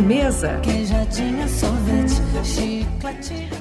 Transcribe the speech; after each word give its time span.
mesa. 0.00 0.60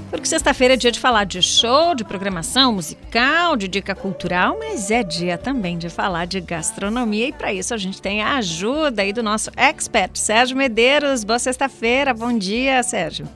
Porque 0.09 0.25
sexta-feira 0.25 0.73
é 0.73 0.77
dia 0.77 0.91
de 0.91 0.99
falar 0.99 1.25
de 1.25 1.41
show, 1.41 1.93
de 1.93 2.03
programação 2.03 2.73
musical, 2.73 3.55
de 3.55 3.67
dica 3.67 3.93
cultural, 3.93 4.57
mas 4.59 4.89
é 4.89 5.03
dia 5.03 5.37
também 5.37 5.77
de 5.77 5.89
falar 5.89 6.25
de 6.25 6.41
gastronomia 6.41 7.27
e 7.27 7.33
para 7.33 7.53
isso 7.53 7.73
a 7.73 7.77
gente 7.77 8.01
tem 8.01 8.21
a 8.21 8.37
ajuda 8.37 9.01
aí 9.01 9.13
do 9.13 9.21
nosso 9.21 9.51
expert, 9.55 10.17
Sérgio 10.17 10.57
Medeiros. 10.57 11.23
Boa 11.23 11.39
sexta-feira, 11.39 12.13
bom 12.13 12.37
dia, 12.37 12.81
Sérgio. 12.83 13.27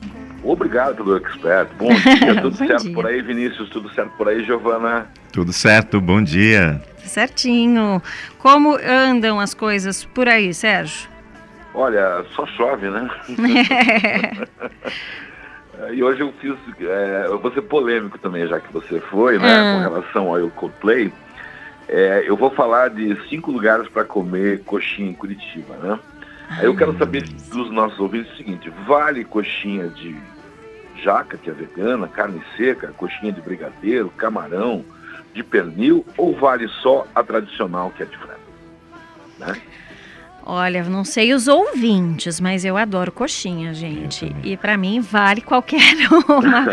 Obrigado 0.42 0.96
pelo 0.96 1.16
expert. 1.16 1.70
Bom 1.78 1.88
dia, 1.88 2.40
tudo 2.42 2.56
certo 2.56 2.82
dia. 2.82 2.94
por 2.94 3.06
aí, 3.06 3.22
Vinícius? 3.22 3.70
Tudo 3.70 3.88
certo 3.94 4.10
por 4.16 4.28
aí, 4.28 4.44
Giovana? 4.44 5.06
Tudo 5.32 5.52
certo, 5.52 6.00
bom 6.00 6.22
dia. 6.22 6.82
Certinho. 7.04 8.02
Como 8.38 8.76
andam 8.76 9.40
as 9.40 9.54
coisas 9.54 10.04
por 10.04 10.28
aí, 10.28 10.52
Sérgio? 10.52 11.13
Olha, 11.74 12.24
só 12.34 12.46
chove, 12.46 12.88
né? 12.88 13.10
e 15.92 16.02
hoje 16.02 16.20
eu 16.20 16.32
fiz, 16.40 16.54
é, 16.80 17.24
eu 17.26 17.38
vou 17.40 17.52
ser 17.52 17.62
polêmico 17.62 18.16
também, 18.18 18.46
já 18.46 18.60
que 18.60 18.72
você 18.72 19.00
foi, 19.00 19.38
né, 19.38 19.52
ah. 19.52 19.74
com 19.74 19.80
relação 19.80 20.34
ao 20.34 20.48
Coldplay. 20.50 21.12
É, 21.88 22.24
eu 22.26 22.36
vou 22.36 22.50
falar 22.50 22.90
de 22.90 23.16
cinco 23.28 23.50
lugares 23.50 23.88
para 23.88 24.04
comer 24.04 24.62
coxinha 24.64 25.10
em 25.10 25.14
Curitiba, 25.14 25.74
né? 25.76 25.98
Aí 26.48 26.66
eu 26.66 26.76
quero 26.76 26.96
saber 26.96 27.22
dos 27.50 27.70
nossos 27.70 27.98
ouvintes 27.98 28.32
o 28.32 28.36
seguinte: 28.36 28.70
vale 28.86 29.24
coxinha 29.24 29.88
de 29.88 30.16
jaca, 31.02 31.36
que 31.36 31.50
é 31.50 31.52
vegana, 31.52 32.06
carne 32.06 32.40
seca, 32.56 32.88
coxinha 32.96 33.32
de 33.32 33.40
brigadeiro, 33.40 34.10
camarão, 34.10 34.84
de 35.34 35.42
pernil, 35.42 36.06
ou 36.16 36.34
vale 36.34 36.68
só 36.68 37.06
a 37.14 37.22
tradicional, 37.22 37.90
que 37.90 38.02
é 38.02 38.06
de 38.06 38.16
frango? 38.16 38.40
Né? 39.38 39.60
Olha, 40.46 40.84
não 40.84 41.04
sei 41.04 41.32
os 41.32 41.48
ouvintes, 41.48 42.38
mas 42.38 42.66
eu 42.66 42.76
adoro 42.76 43.10
coxinha, 43.10 43.72
gente. 43.72 44.30
E 44.42 44.58
para 44.58 44.76
mim 44.76 45.00
vale 45.00 45.40
qualquer 45.40 45.94
uma. 46.28 46.66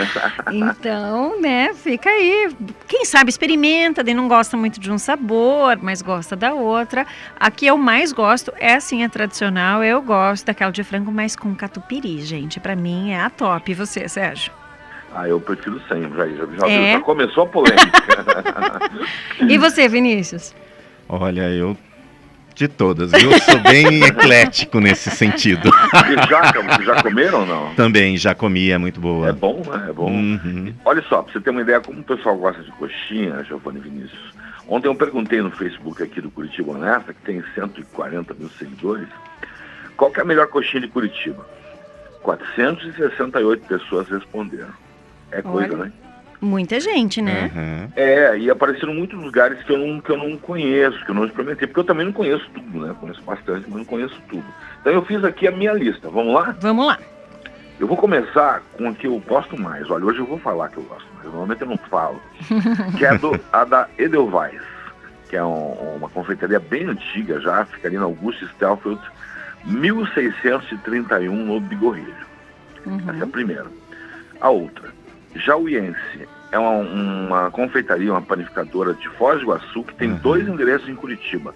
então, 0.51 1.39
né, 1.39 1.73
fica 1.73 2.09
aí. 2.09 2.53
Quem 2.85 3.05
sabe 3.05 3.29
experimenta, 3.29 4.03
daí 4.03 4.13
não 4.13 4.27
gosta 4.27 4.57
muito 4.57 4.77
de 4.77 4.91
um 4.91 4.97
sabor, 4.97 5.79
mas 5.81 6.01
gosta 6.01 6.35
da 6.35 6.53
outra. 6.53 7.07
A 7.39 7.49
que 7.49 7.65
eu 7.65 7.77
mais 7.77 8.11
gosto 8.11 8.51
é 8.59 8.73
assim 8.73 9.05
a 9.05 9.09
tradicional. 9.09 9.81
Eu 9.81 10.01
gosto 10.01 10.47
daquela 10.47 10.71
de 10.71 10.83
frango, 10.83 11.09
mas 11.09 11.33
com 11.37 11.55
catupiry, 11.55 12.21
gente. 12.25 12.59
Para 12.59 12.75
mim 12.75 13.11
é 13.11 13.21
a 13.21 13.29
top. 13.29 13.71
E 13.71 13.75
você, 13.75 14.05
Sérgio? 14.09 14.51
Ah, 15.15 15.29
eu 15.29 15.39
prefiro 15.39 15.81
sem, 15.87 16.01
já, 16.01 16.27
já, 16.27 16.67
é? 16.67 16.93
já 16.93 16.99
começou 16.99 17.43
a 17.43 17.47
polêmica. 17.47 18.03
e 19.47 19.57
você, 19.57 19.87
Vinícius? 19.87 20.53
Olha, 21.07 21.49
eu 21.49 21.77
de 22.61 22.67
todas, 22.67 23.11
viu? 23.11 23.31
Sou 23.41 23.59
bem 23.59 24.03
eclético 24.05 24.79
nesse 24.79 25.09
sentido. 25.09 25.67
E 25.67 26.29
já, 26.29 26.43
já 26.83 27.01
comeram 27.01 27.39
ou 27.39 27.45
não? 27.45 27.73
Também, 27.73 28.15
já 28.17 28.35
comi, 28.35 28.69
é 28.69 28.77
muito 28.77 29.01
boa. 29.01 29.29
É 29.29 29.33
bom, 29.33 29.63
né? 29.67 29.87
É 29.89 29.93
bom. 29.93 30.11
Uhum. 30.11 30.71
Olha 30.85 31.01
só, 31.03 31.23
pra 31.23 31.33
você 31.33 31.41
ter 31.41 31.49
uma 31.49 31.61
ideia 31.61 31.81
como 31.81 32.01
o 32.01 32.03
pessoal 32.03 32.37
gosta 32.37 32.61
de 32.61 32.71
coxinha, 32.73 33.43
Giovanni 33.43 33.79
Vinícius. 33.79 34.31
Ontem 34.67 34.87
eu 34.87 34.95
perguntei 34.95 35.41
no 35.41 35.49
Facebook 35.49 36.03
aqui 36.03 36.21
do 36.21 36.29
Curitiba 36.29 36.73
Honesta, 36.73 37.13
que 37.13 37.21
tem 37.23 37.43
140 37.55 38.33
mil 38.35 38.49
seguidores, 38.51 39.07
qual 39.97 40.11
que 40.11 40.19
é 40.19 40.23
a 40.23 40.25
melhor 40.25 40.47
coxinha 40.47 40.81
de 40.81 40.87
Curitiba? 40.87 41.43
468 42.21 43.65
pessoas 43.65 44.07
responderam. 44.07 44.73
É 45.31 45.41
coisa, 45.41 45.73
Olha. 45.73 45.85
né? 45.85 45.91
Muita 46.41 46.79
gente, 46.79 47.21
né? 47.21 47.51
Uhum. 47.55 47.91
É, 47.95 48.37
e 48.39 48.49
apareceram 48.49 48.95
muitos 48.95 49.21
lugares 49.21 49.61
que 49.63 49.71
eu, 49.71 49.77
não, 49.77 50.01
que 50.01 50.09
eu 50.09 50.17
não 50.17 50.35
conheço, 50.37 51.05
que 51.05 51.11
eu 51.11 51.15
não 51.15 51.25
experimentei, 51.25 51.67
porque 51.67 51.79
eu 51.81 51.83
também 51.83 52.05
não 52.05 52.11
conheço 52.11 52.49
tudo, 52.51 52.79
né? 52.79 52.95
Conheço 52.99 53.21
bastante, 53.21 53.65
mas 53.67 53.77
não 53.77 53.85
conheço 53.85 54.19
tudo. 54.27 54.43
Então 54.81 54.91
eu 54.91 55.05
fiz 55.05 55.23
aqui 55.23 55.47
a 55.47 55.51
minha 55.51 55.71
lista. 55.71 56.09
Vamos 56.09 56.33
lá? 56.33 56.55
Vamos 56.59 56.87
lá. 56.87 56.97
Eu 57.79 57.87
vou 57.87 57.95
começar 57.95 58.63
com 58.75 58.89
a 58.89 58.93
que 58.93 59.05
eu 59.05 59.19
gosto 59.27 59.59
mais. 59.59 59.89
Olha, 59.89 60.05
hoje 60.05 60.19
eu 60.19 60.25
vou 60.25 60.39
falar 60.39 60.69
que 60.69 60.77
eu 60.77 60.83
gosto 60.83 61.07
mais. 61.13 61.25
Normalmente 61.25 61.61
eu 61.61 61.67
não 61.67 61.77
falo. 61.77 62.19
que 62.97 63.05
é 63.05 63.15
do, 63.19 63.39
a 63.53 63.63
da 63.63 63.87
Edelweiss, 63.99 64.63
que 65.29 65.35
é 65.35 65.43
um, 65.43 65.95
uma 65.95 66.09
confeitaria 66.09 66.59
bem 66.59 66.85
antiga 66.87 67.39
já, 67.39 67.65
fica 67.65 67.87
ali 67.87 67.97
na 67.97 68.05
Augusto 68.05 68.47
Stelfield, 68.49 69.01
1631 69.65 71.35
no 71.35 71.59
Bigorrilho. 71.59 72.15
Uhum. 72.85 72.99
Essa 73.07 73.19
é 73.19 73.23
a 73.23 73.27
primeira. 73.27 73.67
A 74.39 74.49
outra, 74.49 74.91
Jauiense 75.35 76.27
é 76.51 76.59
uma, 76.59 76.71
uma, 76.71 77.51
confeitaria, 77.51 78.11
uma 78.11 78.21
panificadora 78.21 78.93
de 78.93 79.07
Foz 79.09 79.39
do 79.39 79.43
Iguaçu 79.43 79.83
que 79.83 79.95
tem 79.95 80.11
uhum. 80.11 80.17
dois 80.17 80.47
endereços 80.47 80.89
em 80.89 80.95
Curitiba. 80.95 81.53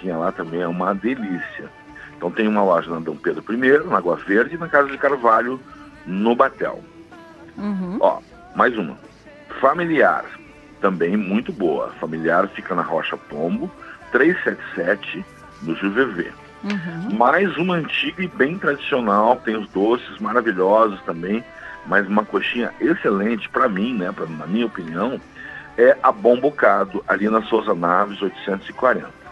tinha 0.00 0.16
lá 0.16 0.32
também 0.32 0.60
é 0.60 0.68
uma 0.68 0.94
delícia. 0.94 1.70
Então 2.16 2.30
tem 2.30 2.48
uma 2.48 2.64
loja 2.64 2.90
na 2.90 2.98
Dom 2.98 3.16
Pedro 3.16 3.44
I, 3.52 3.86
na 3.86 3.98
Água 3.98 4.16
Verde, 4.16 4.54
e 4.54 4.58
na 4.58 4.68
Casa 4.68 4.90
de 4.90 4.98
Carvalho, 4.98 5.60
no 6.06 6.34
Batel. 6.34 6.82
Uhum. 7.56 7.98
Ó, 8.00 8.20
mais 8.54 8.76
uma. 8.76 8.96
Familiar, 9.60 10.24
também 10.80 11.16
muito 11.16 11.52
boa. 11.52 11.90
Familiar 12.00 12.48
fica 12.48 12.74
na 12.74 12.82
Rocha 12.82 13.16
Pombo, 13.16 13.70
377, 14.12 15.24
no 15.62 15.74
JuVV. 15.74 16.32
Uhum. 16.64 17.16
Mais 17.16 17.56
uma 17.56 17.74
antiga 17.74 18.22
e 18.22 18.28
bem 18.28 18.58
tradicional, 18.58 19.36
tem 19.36 19.56
os 19.56 19.68
doces 19.70 20.18
maravilhosos 20.18 21.00
também, 21.02 21.44
mas 21.86 22.06
uma 22.08 22.24
coxinha 22.24 22.72
excelente 22.80 23.48
para 23.48 23.68
mim, 23.68 23.94
né, 23.94 24.10
pra, 24.12 24.26
na 24.26 24.46
minha 24.46 24.66
opinião, 24.66 25.20
é 25.78 25.96
a 26.02 26.10
Bom 26.10 26.40
Bocado, 26.40 27.04
ali 27.06 27.28
na 27.28 27.42
Souza 27.42 27.74
Naves 27.74 28.20
840. 28.20 29.26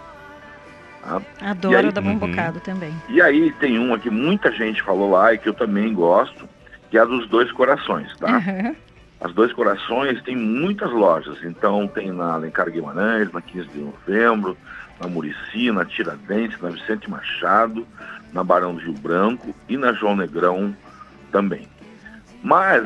Tá? 1.02 1.20
Adoro 1.42 1.76
aí, 1.76 1.92
da 1.92 2.00
Bom 2.00 2.10
uhum. 2.10 2.18
Bocado 2.18 2.60
também. 2.60 2.94
E 3.08 3.20
aí 3.20 3.52
tem 3.52 3.78
uma 3.78 3.98
que 3.98 4.10
muita 4.10 4.52
gente 4.52 4.82
falou 4.82 5.10
lá 5.10 5.34
e 5.34 5.38
que 5.38 5.48
eu 5.48 5.54
também 5.54 5.92
gosto, 5.92 6.48
que 6.90 6.96
é 6.96 7.00
a 7.00 7.04
dos 7.04 7.28
Dois 7.28 7.50
Corações, 7.52 8.14
tá? 8.18 8.38
Uhum. 8.38 8.74
As 9.20 9.32
Dois 9.32 9.52
Corações 9.52 10.22
tem 10.22 10.36
muitas 10.36 10.90
lojas, 10.90 11.42
então 11.42 11.88
tem 11.88 12.12
na 12.12 12.34
Alencar 12.34 12.70
Guimarães, 12.70 13.32
na 13.32 13.40
15 13.40 13.68
de 13.68 13.78
novembro, 13.78 14.56
na 15.00 15.08
Murici, 15.08 15.70
na 15.70 15.84
Tiradentes, 15.84 16.60
na 16.60 16.70
Vicente 16.70 17.10
Machado, 17.10 17.86
na 18.32 18.42
Barão 18.42 18.74
do 18.74 18.80
Rio 18.80 18.94
Branco 18.94 19.54
e 19.68 19.76
na 19.76 19.92
João 19.92 20.16
Negrão 20.16 20.74
também. 21.30 21.68
Mas, 22.42 22.84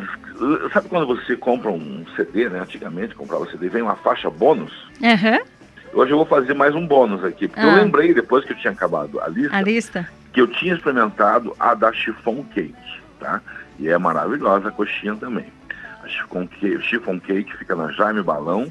sabe 0.72 0.88
quando 0.88 1.06
você 1.06 1.36
compra 1.36 1.70
um 1.70 2.04
CD, 2.14 2.48
né? 2.48 2.60
Antigamente 2.60 3.14
comprava 3.14 3.50
CD, 3.50 3.68
vem 3.68 3.82
uma 3.82 3.96
faixa 3.96 4.30
bônus? 4.30 4.72
Uhum. 5.00 5.40
Hoje 5.94 6.12
eu 6.12 6.18
vou 6.18 6.26
fazer 6.26 6.54
mais 6.54 6.74
um 6.74 6.86
bônus 6.86 7.24
aqui, 7.24 7.48
porque 7.48 7.60
ah. 7.60 7.72
eu 7.72 7.82
lembrei, 7.82 8.14
depois 8.14 8.44
que 8.44 8.52
eu 8.52 8.56
tinha 8.56 8.72
acabado 8.72 9.20
a 9.20 9.28
lista, 9.28 9.56
a 9.56 9.62
lista, 9.62 10.08
que 10.32 10.40
eu 10.40 10.46
tinha 10.46 10.74
experimentado 10.74 11.56
a 11.58 11.74
da 11.74 11.92
Chiffon 11.92 12.44
Cake, 12.54 12.74
tá? 13.18 13.40
E 13.78 13.88
é 13.88 13.98
maravilhosa 13.98 14.68
a 14.68 14.72
coxinha 14.72 15.16
também. 15.16 15.46
A 16.04 16.08
Chiffon 16.08 16.46
Cake, 16.46 16.82
Chiffon 16.82 17.18
Cake 17.18 17.56
fica 17.56 17.74
na 17.74 17.90
Jaime 17.92 18.22
Balão, 18.22 18.70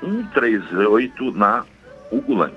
138 0.00 1.32
na 1.32 1.64
Hugo 2.10 2.34
Lank. 2.34 2.54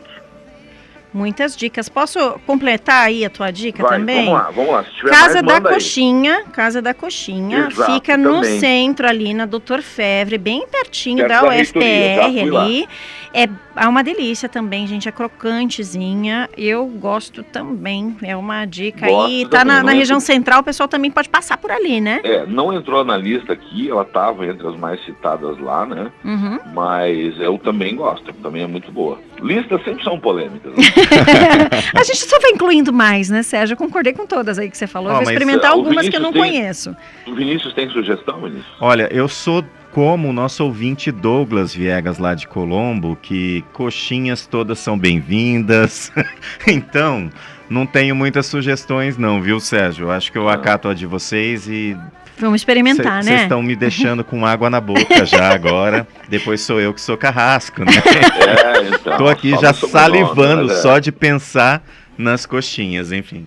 Muitas 1.13 1.55
dicas. 1.55 1.87
Posso 1.89 2.39
completar 2.45 3.07
aí 3.07 3.25
a 3.25 3.29
tua 3.29 3.49
dica 3.49 3.81
Vai, 3.81 3.97
também? 3.97 4.25
Vamos 4.25 4.33
lá, 4.33 4.51
vamos 4.51 4.71
lá. 4.71 4.85
Casa 5.09 5.41
da 5.41 5.61
Coxinha, 5.61 6.37
aí. 6.37 6.45
Casa 6.51 6.81
da 6.81 6.93
Coxinha, 6.93 7.69
Exato, 7.71 7.91
fica 7.91 8.17
também. 8.17 8.31
no 8.31 8.43
centro 8.43 9.07
ali 9.07 9.33
na 9.33 9.45
Doutor 9.45 9.81
Fevre, 9.81 10.37
bem 10.37 10.67
pertinho 10.67 11.27
da, 11.27 11.41
da 11.41 11.49
UFPR 11.49 12.55
ali. 12.55 12.87
É, 13.33 13.47
é 13.75 13.87
uma 13.87 14.03
delícia 14.03 14.49
também, 14.49 14.85
gente. 14.85 15.07
É 15.07 15.11
crocantezinha. 15.11 16.49
Eu 16.57 16.85
gosto 16.85 17.41
também. 17.43 18.15
É 18.21 18.35
uma 18.35 18.65
dica 18.65 19.07
gosto 19.07 19.27
aí. 19.27 19.47
Tá 19.47 19.63
na, 19.63 19.81
na 19.81 19.93
região 19.93 20.19
central, 20.19 20.59
o 20.59 20.63
pessoal 20.63 20.87
também 20.87 21.09
pode 21.09 21.29
passar 21.29 21.57
por 21.57 21.71
ali, 21.71 22.01
né? 22.01 22.19
É, 22.23 22.45
não 22.45 22.73
entrou 22.73 23.03
na 23.03 23.17
lista 23.17 23.53
aqui, 23.53 23.89
ela 23.89 24.03
estava 24.03 24.45
entre 24.45 24.67
as 24.67 24.75
mais 24.75 25.03
citadas 25.05 25.57
lá, 25.59 25.85
né? 25.85 26.11
Uhum. 26.23 26.59
Mas 26.73 27.39
eu 27.39 27.57
também 27.57 27.95
gosto, 27.95 28.31
também 28.33 28.63
é 28.63 28.67
muito 28.67 28.91
boa. 28.91 29.19
Listas 29.41 29.83
sempre 29.83 30.03
são 30.03 30.19
polêmicas. 30.19 30.73
Né? 30.73 30.83
a 31.95 32.03
gente 32.03 32.19
só 32.19 32.39
vai 32.39 32.51
incluindo 32.51 32.91
mais, 32.91 33.29
né, 33.29 33.43
Sérgio? 33.43 33.73
Eu 33.73 33.77
concordei 33.77 34.13
com 34.13 34.25
todas 34.25 34.57
aí 34.57 34.69
que 34.69 34.77
você 34.77 34.87
falou. 34.87 35.09
Eu 35.11 35.15
vou 35.17 35.23
experimentar 35.23 35.71
algumas 35.71 36.09
que 36.09 36.15
eu 36.15 36.19
não 36.19 36.31
tem, 36.31 36.41
conheço. 36.41 36.95
O 37.25 37.35
Vinícius 37.35 37.73
tem 37.73 37.89
sugestão, 37.89 38.41
Vinícius? 38.41 38.65
Olha, 38.79 39.07
eu 39.11 39.27
sou 39.27 39.63
como 39.91 40.29
o 40.29 40.33
nosso 40.33 40.63
ouvinte 40.63 41.11
Douglas 41.11 41.73
Viegas 41.73 42.17
lá 42.19 42.35
de 42.35 42.47
Colombo, 42.47 43.17
que 43.21 43.63
coxinhas 43.73 44.45
todas 44.45 44.79
são 44.79 44.97
bem-vindas. 44.97 46.11
então, 46.67 47.29
não 47.69 47.85
tenho 47.85 48.15
muitas 48.15 48.45
sugestões 48.45 49.17
não, 49.17 49.41
viu, 49.41 49.59
Sérgio? 49.59 50.11
Acho 50.11 50.31
que 50.31 50.37
eu 50.37 50.47
ah. 50.49 50.53
acato 50.53 50.87
a 50.87 50.93
de 50.93 51.05
vocês 51.05 51.67
e 51.67 51.97
Vamos 52.39 52.61
experimentar, 52.61 53.23
cê, 53.23 53.29
né? 53.29 53.35
Vocês 53.35 53.41
estão 53.43 53.61
me 53.63 53.75
deixando 53.75 54.23
com 54.23 54.45
água 54.45 54.69
na 54.69 54.79
boca 54.79 55.25
já 55.25 55.53
agora. 55.53 56.07
Depois 56.29 56.61
sou 56.61 56.79
eu 56.79 56.93
que 56.93 57.01
sou 57.01 57.17
carrasco, 57.17 57.83
né? 57.83 57.91
É, 57.91 58.87
então. 58.87 59.17
Tô 59.17 59.27
aqui 59.27 59.51
já 59.59 59.73
salivando 59.73 60.71
é. 60.71 60.75
só 60.75 60.99
de 60.99 61.11
pensar 61.11 61.83
nas 62.17 62.45
coxinhas, 62.45 63.11
enfim. 63.11 63.45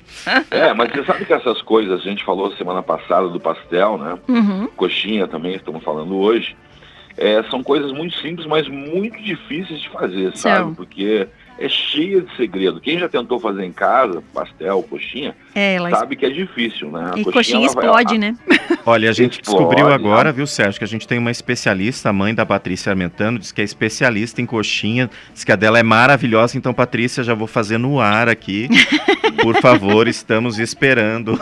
É, 0.51 0.73
mas 0.73 0.91
você 0.91 1.05
sabe 1.05 1.25
que 1.25 1.33
essas 1.33 1.61
coisas, 1.63 2.01
a 2.01 2.03
gente 2.03 2.25
falou 2.25 2.55
semana 2.57 2.83
passada 2.83 3.29
do 3.29 3.41
pastel, 3.41 3.99
né? 3.99 4.19
Uhum. 4.29 4.69
Coxinha 4.77 5.27
também, 5.27 5.55
estamos 5.55 5.83
falando 5.83 6.17
hoje. 6.17 6.57
É, 7.17 7.43
são 7.51 7.63
coisas 7.63 7.93
muito 7.93 8.17
simples, 8.19 8.47
mas 8.47 8.69
muito 8.69 9.21
difíceis 9.23 9.81
de 9.81 9.89
fazer, 9.91 10.37
sabe? 10.37 10.75
Porque 10.75 11.29
é 11.61 11.69
cheia 11.69 12.23
de 12.23 12.37
segredo. 12.37 12.81
Quem 12.81 12.99
já 12.99 13.07
tentou 13.07 13.39
fazer 13.39 13.65
em 13.65 13.73
casa, 13.73 14.23
pastel, 14.33 14.83
coxinha, 14.83 15.37
é, 15.55 15.79
sabe 15.91 16.17
que 16.17 16.25
é 16.25 16.31
difícil, 16.31 16.91
né? 16.91 17.11
A 17.15 17.19
e 17.19 17.23
coxinha, 17.23 17.33
coxinha 17.33 17.67
explode, 17.67 18.19
vai... 18.19 18.19
né? 18.19 18.37
Olha, 18.87 19.11
a 19.11 19.13
gente 19.13 19.43
explode, 19.43 19.59
descobriu 19.59 19.93
agora, 19.93 20.31
né? 20.31 20.33
viu, 20.33 20.47
Sérgio, 20.47 20.79
que 20.79 20.85
a 20.85 20.89
gente 20.89 21.07
tem 21.07 21.19
uma 21.19 21.31
especialista, 21.31 22.09
a 22.09 22.13
mãe 22.15 22.35
da 22.35 22.47
Patrícia 22.47 22.91
Armentano, 22.91 23.39
diz 23.39 23.53
que 23.53 23.61
é 23.61 23.65
especialista 23.65 24.41
em 24.41 24.47
coxinha, 24.47 25.11
diz 25.35 25.45
que 25.45 25.53
a 25.53 25.57
dela 25.57 25.79
é 25.79 25.83
maravilhosa, 25.83 26.57
então, 26.57 26.73
Patrícia, 26.73 27.23
já 27.23 27.35
vou 27.35 27.47
fazer 27.47 27.77
no 27.77 28.01
ar 28.01 28.27
aqui. 28.27 28.69
Por 29.43 29.61
favor, 29.61 30.09
estamos 30.09 30.59
esperando 30.59 31.39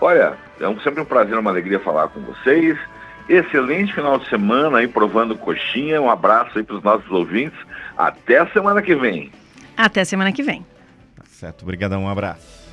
Olha, 0.00 0.36
é 0.60 0.82
sempre 0.82 1.00
um 1.00 1.04
prazer, 1.04 1.38
uma 1.38 1.50
alegria 1.50 1.80
falar 1.80 2.08
com 2.08 2.20
vocês. 2.20 2.78
Excelente 3.28 3.94
final 3.94 4.18
de 4.18 4.28
semana 4.28 4.78
aí 4.78 4.88
provando 4.88 5.36
coxinha. 5.36 6.00
Um 6.00 6.10
abraço 6.10 6.58
aí 6.58 6.64
para 6.64 6.76
os 6.76 6.82
nossos 6.82 7.10
ouvintes. 7.10 7.58
Até 7.96 8.38
a 8.38 8.46
semana 8.48 8.82
que 8.82 8.94
vem. 8.94 9.32
Até 9.76 10.02
a 10.02 10.04
semana 10.04 10.30
que 10.30 10.42
vem. 10.42 10.64
Tá 11.16 11.24
certo, 11.26 11.62
obrigadão, 11.62 12.04
um 12.04 12.08
abraço. 12.08 12.63